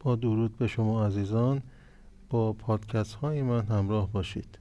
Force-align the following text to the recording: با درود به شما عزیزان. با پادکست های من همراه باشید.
با 0.00 0.16
درود 0.16 0.56
به 0.56 0.66
شما 0.66 1.06
عزیزان. 1.06 1.62
با 2.30 2.52
پادکست 2.52 3.14
های 3.14 3.42
من 3.42 3.66
همراه 3.66 4.12
باشید. 4.12 4.58